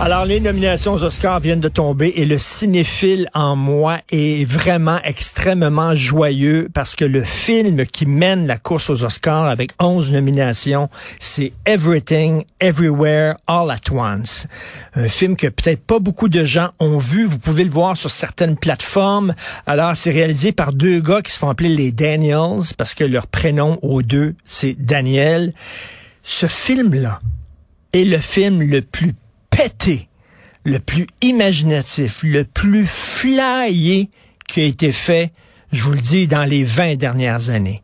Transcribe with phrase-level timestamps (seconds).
[0.00, 5.00] Alors, les nominations aux Oscars viennent de tomber et le cinéphile en moi est vraiment
[5.02, 10.88] extrêmement joyeux parce que le film qui mène la course aux Oscars avec 11 nominations,
[11.18, 14.46] c'est Everything, Everywhere, All at Once.
[14.94, 17.24] Un film que peut-être pas beaucoup de gens ont vu.
[17.24, 19.34] Vous pouvez le voir sur certaines plateformes.
[19.66, 23.26] Alors, c'est réalisé par deux gars qui se font appeler les Daniels parce que leur
[23.26, 25.52] prénom aux deux, c'est Daniel.
[26.22, 27.20] Ce film-là
[27.92, 29.14] est le film le plus
[30.64, 34.10] le plus imaginatif, le plus flyé
[34.46, 35.32] qui a été fait,
[35.72, 37.82] je vous le dis, dans les 20 dernières années.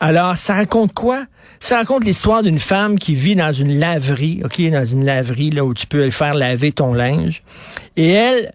[0.00, 1.24] Alors, ça raconte quoi?
[1.60, 5.64] Ça raconte l'histoire d'une femme qui vit dans une laverie, OK, dans une laverie là
[5.64, 7.42] où tu peux faire laver ton linge.
[7.96, 8.52] Et elle,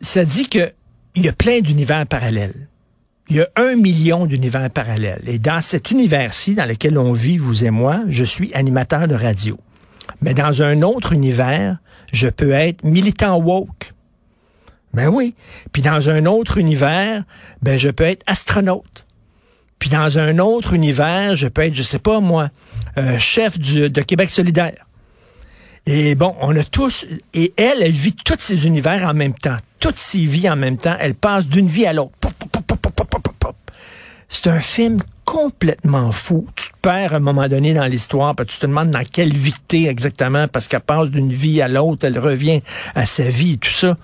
[0.00, 0.72] ça dit que
[1.14, 2.68] il y a plein d'univers parallèles.
[3.30, 5.22] Il y a un million d'univers parallèles.
[5.26, 9.14] Et dans cet univers-ci, dans lequel on vit, vous et moi, je suis animateur de
[9.14, 9.58] radio.
[10.20, 11.78] Mais dans un autre univers,
[12.12, 13.92] je peux être militant woke.
[14.94, 15.34] Ben oui.
[15.72, 17.24] Puis dans un autre univers,
[17.62, 19.04] ben je peux être astronaute.
[19.78, 22.50] Puis dans un autre univers, je peux être, je sais pas moi,
[22.96, 24.86] euh, chef de Québec solidaire.
[25.86, 29.56] Et bon, on a tous, et elle, elle vit tous ces univers en même temps,
[29.80, 30.96] toutes ses vies en même temps.
[31.00, 32.12] Elle passe d'une vie à l'autre.
[34.28, 36.46] C'est un film complètement fou.
[36.82, 39.32] Perds à un moment donné dans l'histoire, puis tu te demandes dans quelle
[39.68, 42.62] t'es exactement, parce qu'elle passe d'une vie à l'autre, elle revient
[42.94, 43.96] à sa vie tout ça.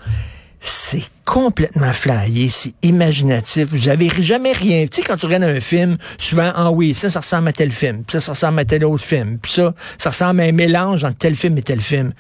[0.60, 3.68] C'est complètement flyé, c'est imaginatif.
[3.70, 4.86] Vous avez jamais rien.
[4.86, 7.70] Tu sais, quand tu regardes un film, souvent, ah oui, ça, ça ressemble à tel
[7.70, 10.52] film, puis ça, ça ressemble à tel autre film, puis ça, ça ressemble à un
[10.52, 12.12] mélange entre tel film et tel film.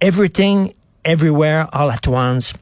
[0.00, 0.72] Everything,
[1.04, 2.52] everywhere, all at once.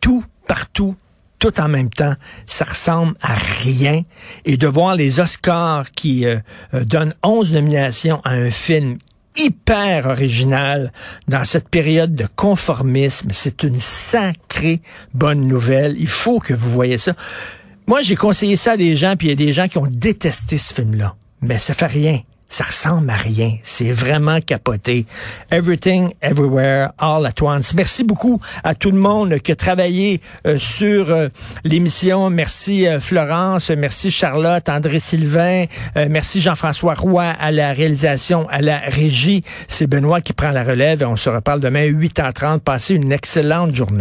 [0.00, 0.96] Tout, partout,
[1.40, 2.14] tout en même temps,
[2.46, 4.02] ça ressemble à rien.
[4.44, 6.38] Et de voir les Oscars qui euh,
[6.74, 8.98] euh, donnent 11 nominations à un film
[9.36, 10.92] hyper original
[11.26, 14.82] dans cette période de conformisme, c'est une sacrée
[15.14, 15.96] bonne nouvelle.
[15.98, 17.14] Il faut que vous voyez ça.
[17.86, 19.86] Moi, j'ai conseillé ça à des gens, puis il y a des gens qui ont
[19.88, 21.16] détesté ce film-là.
[21.42, 22.20] Mais ça fait rien
[22.50, 23.56] ça ressemble à rien.
[23.62, 25.06] C'est vraiment capoté.
[25.50, 27.72] Everything, everywhere, all at once.
[27.74, 31.28] Merci beaucoup à tout le monde qui a travaillé euh, sur euh,
[31.64, 32.28] l'émission.
[32.28, 35.64] Merci euh, Florence, merci Charlotte, André Sylvain,
[36.08, 39.44] merci Jean-François Roy à la réalisation, à la régie.
[39.68, 42.60] C'est Benoît qui prend la relève et on se reparle demain à 8h30.
[42.60, 43.98] Passez une excellente journée.